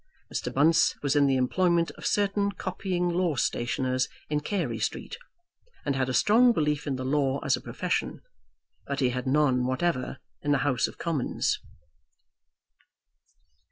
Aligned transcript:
Mr. 0.33 0.51
Bunce 0.51 0.95
was 1.03 1.15
in 1.15 1.27
the 1.27 1.35
employment 1.35 1.91
of 1.91 2.07
certain 2.07 2.51
copying 2.53 3.07
law 3.07 3.35
stationers 3.35 4.09
in 4.31 4.39
Carey 4.39 4.79
Street, 4.79 5.15
and 5.85 5.95
had 5.95 6.09
a 6.09 6.13
strong 6.15 6.53
belief 6.53 6.87
in 6.87 6.95
the 6.95 7.05
law 7.05 7.37
as 7.45 7.55
a 7.55 7.61
profession; 7.61 8.23
but 8.87 8.99
he 8.99 9.09
had 9.09 9.27
none 9.27 9.63
whatever 9.63 10.17
in 10.41 10.53
the 10.53 10.57
House 10.65 10.87
of 10.87 10.97
Commons. 10.97 11.59